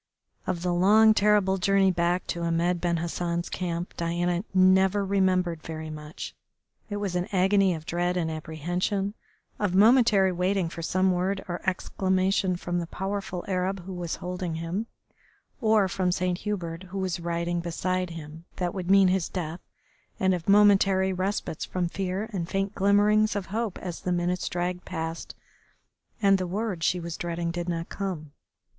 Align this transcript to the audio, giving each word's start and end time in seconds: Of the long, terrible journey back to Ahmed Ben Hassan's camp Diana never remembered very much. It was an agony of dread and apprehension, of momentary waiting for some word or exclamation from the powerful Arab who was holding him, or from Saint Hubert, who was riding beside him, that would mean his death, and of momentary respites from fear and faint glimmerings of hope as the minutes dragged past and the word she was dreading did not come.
Of 0.47 0.63
the 0.63 0.73
long, 0.73 1.13
terrible 1.13 1.59
journey 1.59 1.91
back 1.91 2.25
to 2.25 2.41
Ahmed 2.41 2.81
Ben 2.81 2.97
Hassan's 2.97 3.49
camp 3.49 3.95
Diana 3.97 4.43
never 4.51 5.05
remembered 5.05 5.61
very 5.61 5.91
much. 5.91 6.33
It 6.89 6.95
was 6.95 7.15
an 7.15 7.27
agony 7.31 7.75
of 7.75 7.85
dread 7.85 8.17
and 8.17 8.31
apprehension, 8.31 9.13
of 9.59 9.75
momentary 9.75 10.31
waiting 10.31 10.69
for 10.69 10.81
some 10.81 11.11
word 11.11 11.45
or 11.47 11.61
exclamation 11.69 12.55
from 12.55 12.79
the 12.79 12.87
powerful 12.87 13.45
Arab 13.47 13.81
who 13.85 13.93
was 13.93 14.15
holding 14.15 14.55
him, 14.55 14.87
or 15.61 15.87
from 15.87 16.11
Saint 16.11 16.39
Hubert, 16.39 16.81
who 16.89 16.97
was 16.97 17.19
riding 17.19 17.59
beside 17.59 18.09
him, 18.09 18.45
that 18.55 18.73
would 18.73 18.89
mean 18.89 19.09
his 19.09 19.29
death, 19.29 19.59
and 20.19 20.33
of 20.33 20.49
momentary 20.49 21.13
respites 21.13 21.63
from 21.63 21.87
fear 21.87 22.27
and 22.33 22.49
faint 22.49 22.73
glimmerings 22.73 23.35
of 23.35 23.45
hope 23.53 23.77
as 23.77 23.99
the 24.01 24.11
minutes 24.11 24.49
dragged 24.49 24.83
past 24.83 25.35
and 26.23 26.39
the 26.39 26.47
word 26.47 26.83
she 26.83 26.99
was 26.99 27.15
dreading 27.17 27.51
did 27.51 27.69
not 27.69 27.89
come. 27.89 28.31